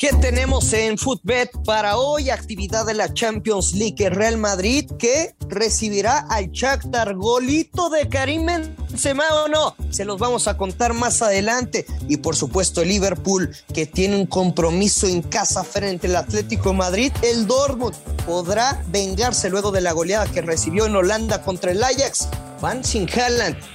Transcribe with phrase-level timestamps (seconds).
[0.00, 2.30] ¿Qué tenemos en Footbet para hoy?
[2.30, 4.08] Actividad de la Champions League.
[4.08, 9.76] Real Madrid que recibirá al Shakhtar golito de Karim Benzema o no.
[9.90, 11.84] Se los vamos a contar más adelante.
[12.08, 17.12] Y por supuesto Liverpool que tiene un compromiso en casa frente al Atlético Madrid.
[17.20, 17.94] El Dortmund
[18.24, 22.26] podrá vengarse luego de la goleada que recibió en Holanda contra el Ajax.
[22.62, 23.06] Van sin.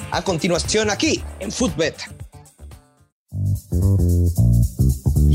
[0.10, 1.96] A continuación aquí en Footbet.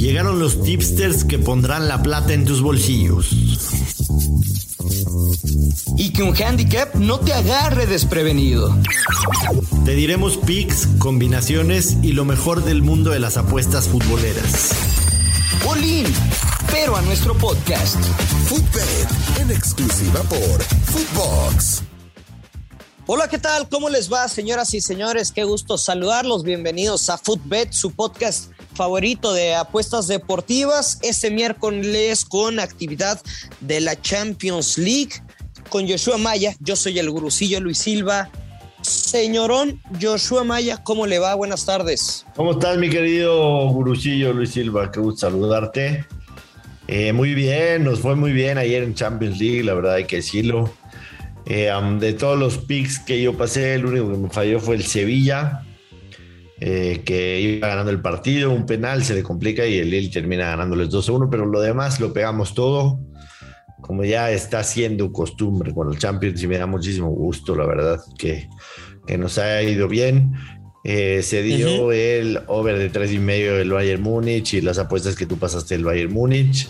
[0.00, 3.32] Llegaron los tipsters que pondrán la plata en tus bolsillos.
[5.98, 8.74] Y que un handicap no te agarre desprevenido.
[9.84, 14.70] Te diremos picks, combinaciones y lo mejor del mundo de las apuestas futboleras.
[15.68, 16.06] Olin,
[16.70, 18.02] pero a nuestro podcast.
[18.46, 21.82] Footbet, en exclusiva por Footbox.
[23.04, 23.68] Hola, ¿qué tal?
[23.68, 25.30] ¿Cómo les va, señoras y señores?
[25.30, 26.42] Qué gusto saludarlos.
[26.42, 30.98] Bienvenidos a Footbet, su podcast favorito de apuestas deportivas.
[31.02, 33.20] Este miércoles con actividad
[33.60, 35.22] de la Champions League
[35.68, 36.54] con Joshua Maya.
[36.60, 38.30] Yo soy el gurucillo Luis Silva.
[38.82, 41.34] Señorón Joshua Maya, ¿cómo le va?
[41.34, 42.24] Buenas tardes.
[42.34, 44.90] ¿Cómo estás, mi querido gurucillo Luis Silva?
[44.90, 46.06] Qué gusto saludarte.
[46.88, 50.16] Eh, muy bien, nos fue muy bien ayer en Champions League, la verdad hay que
[50.16, 50.72] decirlo.
[51.46, 54.84] Eh, de todos los picks que yo pasé, el único que me falló fue el
[54.84, 55.62] Sevilla,
[56.60, 60.50] eh, que iba ganando el partido, un penal se le complica y el Lille termina
[60.50, 63.00] ganándoles 2-1, pero lo demás lo pegamos todo,
[63.80, 68.00] como ya está siendo costumbre con el Champions y me da muchísimo gusto, la verdad,
[68.18, 68.46] que,
[69.06, 70.34] que nos haya ido bien.
[70.84, 75.14] Eh, se dio el over de tres y medio del Bayern Múnich y las apuestas
[75.14, 76.68] que tú pasaste del Bayern Múnich.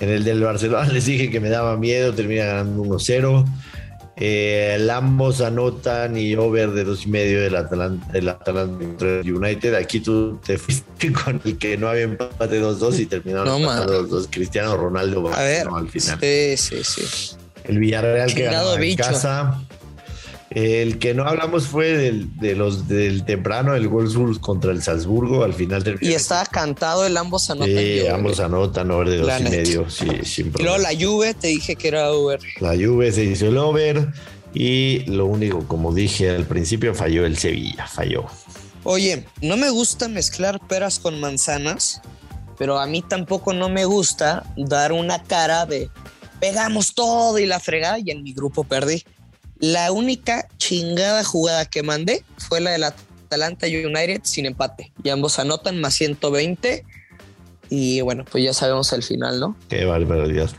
[0.00, 3.44] En el del Barcelona les dije que me daba miedo, termina ganando 1-0.
[4.16, 9.74] Eh, ambos anotan y over de dos y medio del Atalanta, del Atalanta United.
[9.74, 14.08] Aquí tú te fuiste con el que no había empate 2-2 y terminaron no, los
[14.08, 14.28] dos.
[14.30, 16.18] Cristiano Ronaldo a ver, al final.
[16.20, 17.36] Sí, sí, sí.
[17.64, 19.60] El Villarreal que ganó en casa.
[20.54, 25.42] El que no hablamos fue del, de los del temprano, el Wolfsburg contra el Salzburgo.
[25.42, 26.08] Al final terminó.
[26.08, 27.76] Y estaba cantado el ambos anotan.
[27.76, 29.90] Sí, ambos anotan over de dos y medio.
[29.90, 30.76] Sí, sin problema.
[30.76, 32.40] Luego la Juve, te dije que era over.
[32.60, 34.08] La Juve se hizo el over.
[34.54, 38.26] Y lo único, como dije al principio, falló el Sevilla, falló.
[38.84, 42.00] Oye, no me gusta mezclar peras con manzanas,
[42.56, 45.90] pero a mí tampoco no me gusta dar una cara de
[46.38, 49.02] pegamos todo y la fregada y en mi grupo perdí.
[49.64, 54.92] La única chingada jugada que mandé fue la del Atalanta United sin empate.
[55.02, 56.84] Y ambos anotan más 120.
[57.70, 59.56] Y bueno, pues ya sabemos el final, ¿no?
[59.70, 60.50] Qué barbaridad.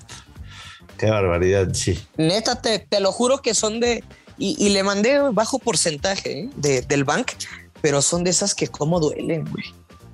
[0.98, 2.00] Qué barbaridad, sí.
[2.18, 4.04] Neta, te, te lo juro que son de.
[4.40, 6.50] Y, le mandé bajo porcentaje ¿eh?
[6.56, 7.34] de, del bank,
[7.82, 9.66] pero son de esas que cómo duelen, güey.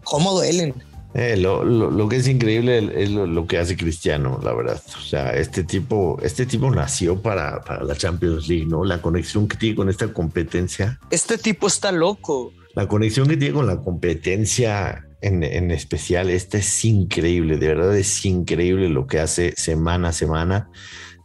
[0.03, 0.75] Cómo duelen.
[1.13, 4.81] Eh, lo, lo, que es increíble es lo, que hace Cristiano, la verdad.
[4.97, 8.85] O sea, este tipo, este tipo nació para, para la Champions League, ¿no?
[8.85, 10.99] La conexión que tiene con esta competencia.
[11.09, 12.53] Este tipo está loco.
[12.75, 17.97] La conexión que tiene con la competencia en, en especial, esta es increíble, de verdad
[17.97, 20.69] es increíble lo que hace semana a semana.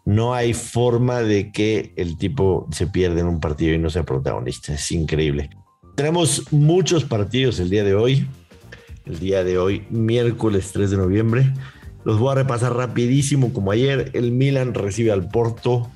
[0.04, 4.04] No hay forma de que el tipo se pierda en un partido y no sea
[4.04, 4.74] protagonista.
[4.74, 5.50] Es increíble.
[5.96, 8.26] Tenemos muchos partidos el día de hoy
[9.06, 11.52] el día de hoy, miércoles 3 de noviembre.
[12.04, 14.10] Los voy a repasar rapidísimo como ayer.
[14.14, 15.90] El Milan recibe al Porto,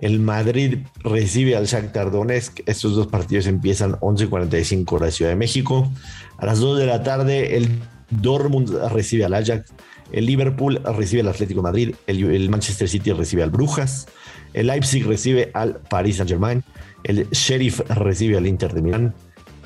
[0.00, 2.60] el Madrid recibe al Shakhtar Donetsk.
[2.66, 5.90] Estos dos partidos empiezan 11:45 hora Ciudad de México.
[6.38, 7.68] A las 2 de la tarde el
[8.10, 9.72] Dortmund recibe al Ajax,
[10.12, 14.06] el Liverpool recibe al Atlético Madrid, el, el Manchester City recibe al Brujas,
[14.52, 16.62] el Leipzig recibe al Paris Saint-Germain,
[17.04, 19.14] el Sheriff recibe al Inter de Milán,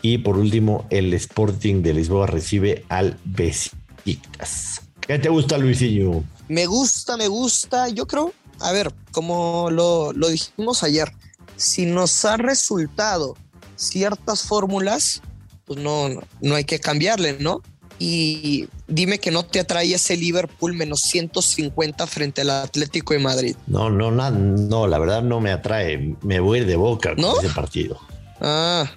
[0.02, 4.82] y por último, el Sporting de Lisboa recibe al Besiktas.
[5.00, 6.22] ¿Qué te gusta, Luisillo?
[6.48, 7.88] Me gusta, me gusta.
[7.88, 11.12] Yo creo, a ver, como lo, dijimos ayer,
[11.56, 13.36] si nos ha resultado
[13.76, 15.22] ciertas fórmulas,
[15.64, 16.08] pues no,
[16.40, 17.60] no, hay que cambiarle, ¿no?
[17.98, 23.56] Y dime que no te atrae ese Liverpool menos 150 frente al Atlético de Madrid.
[23.66, 26.16] No, no, no, no, la verdad no me atrae.
[26.22, 28.00] Me voy de boca con ese partido.
[28.40, 28.90] Ah,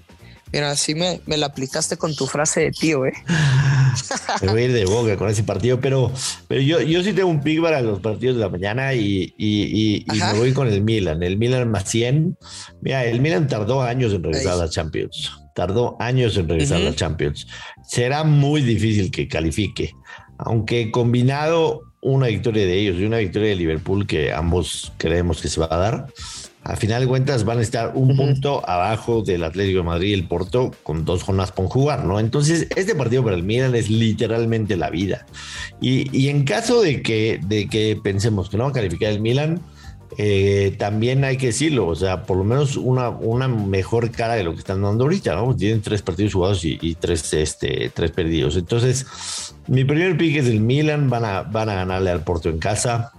[0.53, 3.13] Mira, así me, me la aplicaste con tu frase de tío, ¿eh?
[4.43, 6.11] Me voy a ir de boca con ese partido, pero,
[6.47, 10.05] pero yo, yo sí tengo un pick para los partidos de la mañana y, y,
[10.07, 11.21] me voy con el Milan.
[11.23, 12.37] El Milan más 100.
[12.81, 15.31] Mira, el Milan tardó años en regresar a la Champions.
[15.55, 17.47] Tardó años en regresar a la Champions.
[17.87, 19.91] Será muy difícil que califique,
[20.37, 25.47] aunque combinado una victoria de ellos y una victoria de Liverpool que ambos creemos que
[25.47, 26.07] se va a dar
[26.63, 30.13] a final de cuentas van a estar un punto abajo del Atlético de Madrid y
[30.13, 32.19] el Porto con dos jornadas por jugar, ¿no?
[32.19, 35.25] Entonces, este partido para el Milan es literalmente la vida.
[35.81, 39.61] Y, en caso de que, de que pensemos que no va a calificar el Milan,
[40.17, 44.43] eh, también hay que decirlo, o sea, por lo menos una, una mejor cara de
[44.43, 45.55] lo que están dando ahorita, ¿no?
[45.55, 48.55] Tienen tres partidos jugados y, tres, este, tres perdidos.
[48.55, 49.05] Entonces,
[49.67, 53.11] mi primer pick es el Milan, van a, van a ganarle al Porto en casa.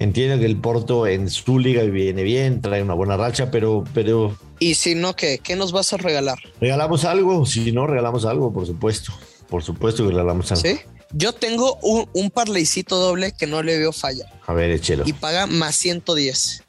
[0.00, 4.36] Entiendo que el Porto en su liga viene bien, trae una buena racha, pero, pero.
[4.60, 5.38] Y si no, ¿qué?
[5.38, 6.38] ¿Qué nos vas a regalar?
[6.60, 9.12] Regalamos algo, si no, regalamos algo, por supuesto.
[9.48, 10.62] Por supuesto que regalamos algo.
[10.62, 10.78] Sí.
[11.12, 14.30] Yo tengo un, un parleycito doble que no le veo falla.
[14.46, 15.02] A ver, échelo.
[15.04, 16.62] Y paga más 110.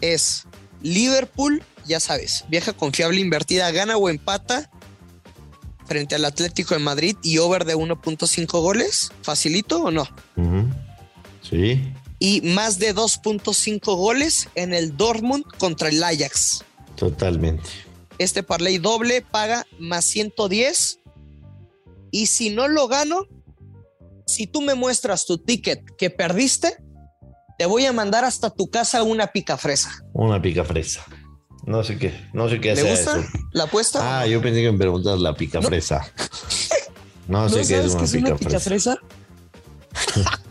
[0.00, 0.46] Es
[0.80, 4.70] Liverpool, ya sabes, vieja confiable invertida, gana o empata
[5.86, 9.10] frente al Atlético de Madrid y over de 1.5 goles.
[9.22, 10.08] ¿Facilito o no?
[11.42, 11.82] Sí
[12.18, 16.64] y más de 2.5 goles en el Dortmund contra el Ajax.
[16.96, 17.68] Totalmente.
[18.18, 21.00] Este parlay doble paga más 110
[22.10, 23.26] y si no lo gano,
[24.26, 26.76] si tú me muestras tu ticket que perdiste,
[27.58, 29.90] te voy a mandar hasta tu casa una pica fresa.
[30.12, 31.04] Una pica fresa.
[31.66, 32.84] No sé qué, no sé qué hacer.
[32.84, 34.20] ¿Le gusta la apuesta?
[34.20, 36.10] Ah, yo pensé que me preguntas la pica fresa.
[37.28, 38.96] No, sé qué es una, es una pica fresa.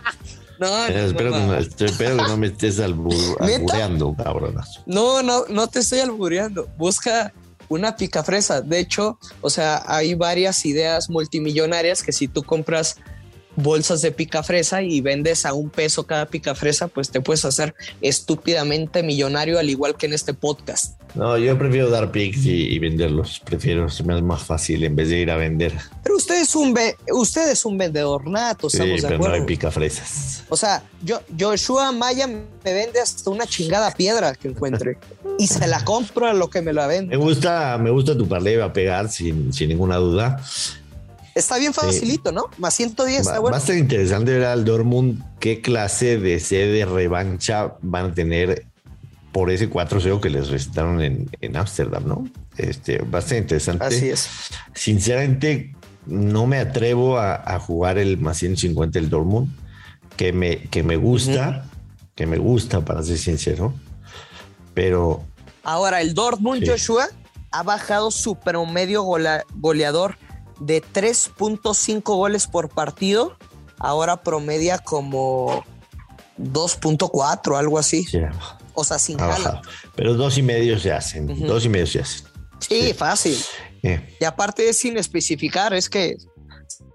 [0.60, 4.82] No, espero, que no, espero, que no, me estés albureando, cabronazo.
[4.86, 6.68] No, no, no te estoy albureando.
[6.78, 7.34] Busca
[7.70, 8.62] una pica fresa.
[8.62, 12.98] De hecho, o sea, hay varias ideas multimillonarias que si tú compras
[13.58, 17.44] bolsas de pica fresa y vendes a un peso cada pica fresa, pues te puedes
[17.44, 21.02] hacer estúpidamente millonario, al igual que en este podcast.
[21.16, 23.42] No, yo prefiero dar pics y, venderlos.
[23.44, 25.74] Prefiero, se me hace más fácil en vez de ir a vender.
[26.04, 26.78] Pero usted es un,
[27.12, 29.30] usted es un vendedor nato, estamos de acuerdo.
[29.30, 30.44] No hay pica fresas.
[30.50, 34.98] O sea, yo, Joshua Maya me vende hasta una chingada piedra que encuentre
[35.40, 37.18] y se la compro a lo que me la vende.
[37.18, 40.40] Me gusta, me gusta tu parley, va a pegar sin, sin ninguna duda.
[41.38, 42.46] Está bien facilito, ¿no?
[42.58, 43.52] Más 110, está bueno.
[43.52, 48.66] Va a ser interesante ver al Dortmund qué clase de sede revancha van a tener
[49.32, 52.28] por ese 4-0 que les recetaron en Ámsterdam, ¿no?
[52.58, 53.86] Este, va a ser interesante.
[53.86, 54.30] Así es.
[54.74, 55.76] Sinceramente,
[56.06, 59.50] no me atrevo a, jugar el más 150 del Dortmund,
[60.16, 61.66] que me, que me gusta,
[62.16, 63.74] que me gusta, para ser sincero,
[64.74, 65.24] pero...
[65.64, 67.08] Ahora, el Dortmund, Joshua,
[67.52, 70.18] ha bajado su promedio goleador
[70.60, 73.38] de 3.5 goles por partido,
[73.80, 75.64] ahora promedia como
[76.38, 78.08] 2.4, algo así.
[78.74, 79.62] O sea, sin jala.
[79.96, 82.28] Pero dos y medio se hacen, dos y medio se hacen.
[82.60, 83.38] Sí, fácil.
[84.20, 86.18] Y aparte es sin especificar, es que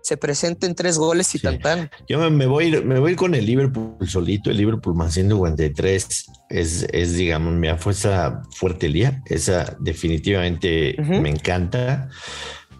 [0.02, 1.90] se presenten tres goles y tan tan.
[2.08, 7.14] Yo me, voy, me voy con el Liverpool solito, el Liverpool más 153 es, es
[7.14, 9.22] digamos, mi apuesta fuerte el día.
[9.26, 12.10] Esa definitivamente me encanta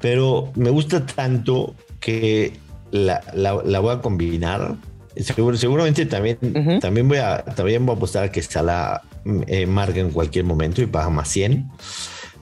[0.03, 2.53] pero me gusta tanto que
[2.91, 3.23] la,
[3.81, 4.75] voy a combinar.
[5.17, 6.39] seguramente también,
[6.81, 9.01] también, voy a, también voy a apostar a que Salah
[9.47, 11.71] eh, marque en cualquier momento y paga más 100.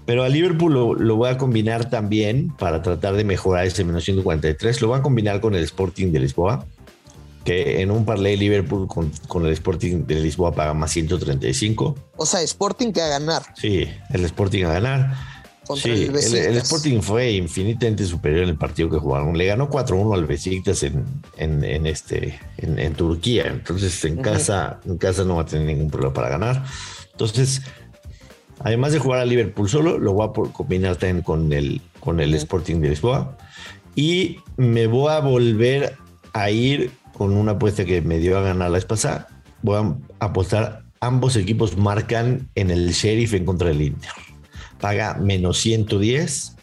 [0.07, 4.81] Pero a Liverpool lo, voy a combinar también para tratar de mejorar ese menos 143.
[4.81, 6.65] Lo voy a combinar con el Sporting de Lisboa,
[7.45, 11.95] que en un parlay Liverpool con, con, el Sporting de Lisboa paga más 135.
[12.17, 13.43] O sea, Sporting que a ganar.
[13.55, 15.40] Sí, el Sporting a ganar
[15.76, 19.37] sí, el, Sporting fue infinitamente superior en el partido que jugaron.
[19.37, 21.05] Le ganó 4-1 al Besiktas en,
[21.37, 23.46] en, este, en, Turquía.
[23.49, 26.65] Entonces, en, casa, en casa no va a tener ningún problema para ganar.
[27.12, 27.62] Entonces,
[28.60, 32.34] además de jugar a Liverpool solo, lo voy a combinar también con el, con el
[32.34, 33.36] Sporting de Lisboa.
[33.94, 35.96] Y me voy a volver
[36.32, 39.29] a ir con una apuesta que me dio a ganar la vez pasada.
[39.62, 44.10] Voy a apostar, ambos equipos marcan en el Sheriff en contra del Inter
[44.81, 46.56] paga menos 110.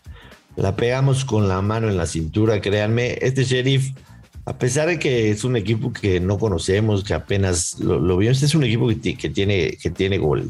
[0.56, 3.18] La pegamos con la mano en la cintura, créanme.
[3.22, 3.92] Este sheriff,
[4.46, 8.48] a pesar de que es un equipo que no conocemos, que apenas lo, vimos, este
[8.48, 8.96] es un equipo que,
[9.30, 10.50] tiene, que tiene gol.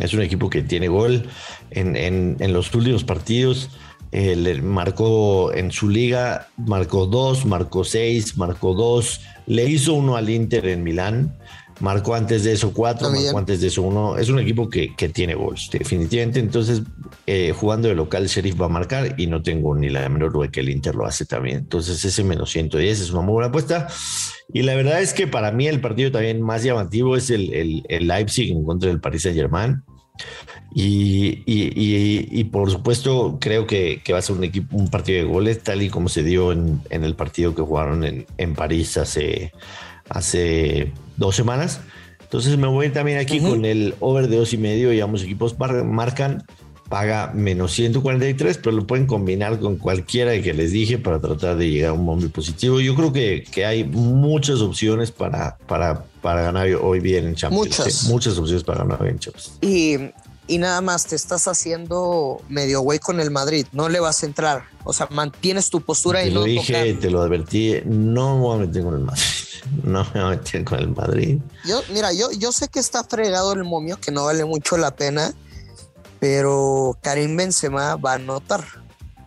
[0.00, 1.28] Es un equipo que tiene gol
[1.70, 3.68] en, los últimos partidos.
[4.14, 10.28] Eh, marcó en su liga, marcó dos, marcó seis, marcó dos, le hizo uno al
[10.28, 11.34] Inter en Milán
[11.82, 14.16] marcó antes de eso cuatro, marcó antes de eso uno.
[14.16, 16.38] Es un equipo que, tiene gols, definitivamente.
[16.38, 16.82] Entonces,
[17.26, 20.48] eh, jugando de local, Sheriff va a marcar y no tengo ni la menor duda
[20.48, 21.58] que el Inter lo hace también.
[21.58, 23.88] Entonces, ese menos 110 es una muy buena apuesta.
[24.52, 28.06] Y la verdad es que para mí el partido también más llamativo es el, el,
[28.06, 29.82] Leipzig en contra del Paris Saint Germain.
[30.74, 35.62] Y, y, por supuesto creo que, va a ser un equipo, un partido de goles,
[35.62, 39.52] tal y como se dio en, en el partido que jugaron en, en París hace,
[40.08, 41.80] hace dos semanas.
[42.22, 45.54] Entonces me voy también aquí con el over de dos y medio y ambos equipos
[45.58, 46.44] marcan
[46.92, 51.70] paga menos 143, pero lo pueden combinar con cualquiera que les dije para tratar de
[51.70, 52.80] llegar a un momento positivo.
[52.80, 57.78] Yo creo que, que hay muchas opciones para, para, para ganar hoy bien en Champions.
[57.78, 58.04] Muchas.
[58.04, 59.58] muchas opciones para ganar hoy en Champions.
[59.62, 59.96] Y,
[60.52, 64.26] y nada más te estás haciendo medio güey con el Madrid, no le vas a
[64.26, 64.64] entrar.
[64.84, 66.40] O sea, mantienes tu postura te y no.
[66.40, 69.22] Lo dije, te lo advertí, no me voy a meter con el Madrid.
[69.84, 71.38] No me voy a meter con el Madrid.
[71.64, 74.94] Yo, mira, yo, yo sé que está fregado el momio, que no vale mucho la
[74.96, 75.32] pena
[76.22, 78.64] pero Karim Benzema va a anotar.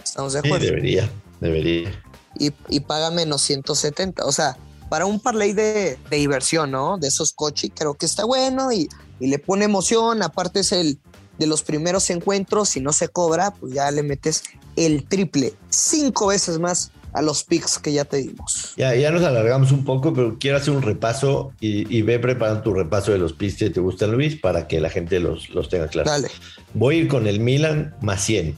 [0.01, 0.59] ¿Estamos de acuerdo?
[0.59, 1.09] Sí, debería,
[1.41, 1.91] debería.
[2.39, 4.23] Y, y, paga menos 170.
[4.23, 4.55] O sea,
[4.87, 6.97] para un parlay de, de diversión, ¿no?
[6.97, 8.87] De esos coches, creo que está bueno y,
[9.19, 10.23] y, le pone emoción.
[10.23, 10.97] Aparte es el
[11.37, 12.69] de los primeros encuentros.
[12.69, 14.43] Si no se cobra, pues ya le metes
[14.75, 18.73] el triple, cinco veces más a los picks que ya te dimos.
[18.75, 22.73] Ya, ya nos alargamos un poco, pero quiero hacer un repaso y, ve preparando tu
[22.73, 25.87] repaso de los picks que te gustan, Luis, para que la gente los, los tenga
[25.87, 26.11] claros.
[26.11, 26.27] Dale.
[26.73, 28.57] Voy a ir con el Milan más 100.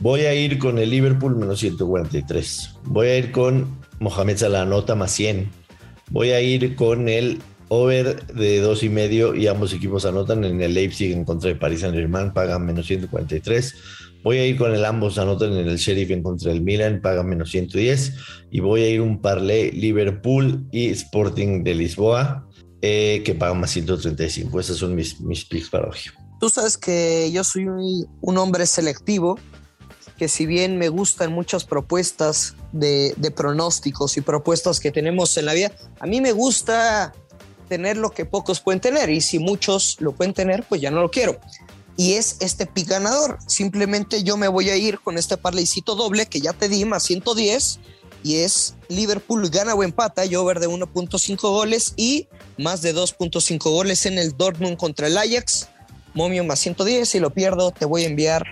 [0.00, 2.70] Voy a ir con el Liverpool menos 143.
[2.84, 5.48] Voy a ir con Mohamed Salah nota más 100.
[6.10, 10.60] Voy a ir con el over de dos y medio y ambos equipos anotan en
[10.60, 13.74] el Leipzig en contra de Paris Saint Germain, pagan menos 143.
[14.24, 17.22] Voy a ir con el ambos anotan en el Sheriff en contra del Milan, paga
[17.22, 18.12] menos 110.
[18.50, 22.46] Y voy a ir un parlay Liverpool y Sporting de Lisboa,
[22.82, 24.58] eh, que pagan más 135.
[24.58, 25.98] Esos son mis, mis picks para hoy.
[26.40, 29.38] Tú sabes que yo soy un, hombre selectivo,
[30.18, 35.46] que si bien me gustan muchas propuestas de, de pronósticos y propuestas que tenemos en
[35.46, 37.12] la vida, a mí me gusta
[37.70, 41.00] tener lo que pocos pueden tener y si muchos lo pueden tener, pues ya no
[41.00, 41.40] lo quiero
[42.00, 43.38] y es este pick ganador.
[43.46, 47.02] Simplemente yo me voy a ir con este parlaycito doble que ya te di más
[47.02, 47.78] 110
[48.22, 53.58] y es Liverpool gana o empata, yo over de 1.5 goles y más de 2.5
[53.70, 55.68] goles en el Dortmund contra el Ajax.
[56.14, 58.46] Momio más 110, si lo pierdo te voy a enviar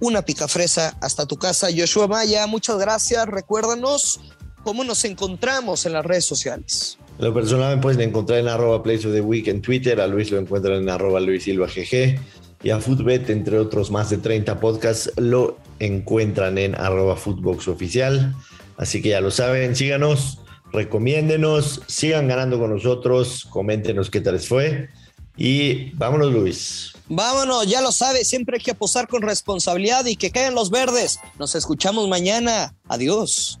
[0.00, 1.68] una pica fresa hasta tu casa.
[1.76, 3.26] Joshua Maya, muchas gracias.
[3.26, 4.20] Recuérdanos
[4.64, 6.96] cómo nos encontramos en las redes sociales.
[7.18, 10.30] Lo personal me pueden encontrar en arroba Place of the Week en Twitter, a Luis
[10.30, 12.18] lo encuentran en arroba Luis Silva GG
[12.62, 18.34] y a Footbet, entre otros más de 30 podcasts, lo encuentran en arroba Footbox Oficial.
[18.76, 20.38] Así que ya lo saben, síganos,
[20.72, 24.88] recomiéndenos, sigan ganando con nosotros, coméntenos qué tal les fue.
[25.36, 26.92] Y vámonos, Luis.
[27.08, 31.20] Vámonos, ya lo sabe, siempre hay que apostar con responsabilidad y que caigan los verdes.
[31.38, 32.74] Nos escuchamos mañana.
[32.88, 33.60] Adiós.